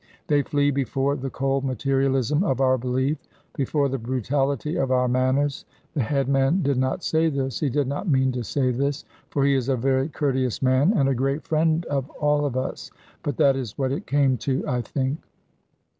They 0.25 0.41
flee 0.41 0.71
before 0.71 1.15
the 1.15 1.29
cold 1.29 1.63
materialism 1.63 2.43
of 2.43 2.59
our 2.59 2.75
belief, 2.75 3.19
before 3.55 3.87
the 3.87 3.99
brutality 3.99 4.75
of 4.75 4.89
our 4.89 5.07
manners. 5.07 5.63
The 5.93 6.01
headman 6.01 6.63
did 6.63 6.77
not 6.79 7.03
say 7.03 7.29
this; 7.29 7.59
he 7.59 7.69
did 7.69 7.85
not 7.87 8.09
mean 8.09 8.31
to 8.31 8.43
say 8.43 8.71
this, 8.71 9.05
for 9.29 9.45
he 9.45 9.53
is 9.53 9.69
a 9.69 9.75
very 9.75 10.09
courteous 10.09 10.59
man 10.59 10.91
and 10.93 11.07
a 11.07 11.13
great 11.13 11.43
friend 11.43 11.85
of 11.85 12.09
all 12.19 12.45
of 12.45 12.57
us; 12.57 12.89
but 13.21 13.37
that 13.37 13.55
is 13.55 13.77
what 13.77 13.91
it 13.91 14.07
came 14.07 14.37
to, 14.37 14.67
I 14.67 14.81
think. 14.81 15.19